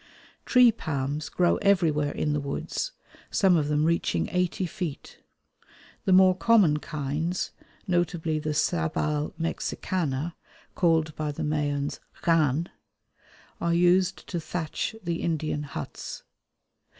[0.47, 2.91] Tree palms grow everywhere in the woods,
[3.29, 5.19] some of them reaching eighty feet.
[6.05, 7.51] The more common kinds,
[7.85, 10.35] notably the Sabal mexicana,
[10.73, 12.69] called by the Mayans x̆aan,
[13.61, 16.23] are used to thatch the Indian huts.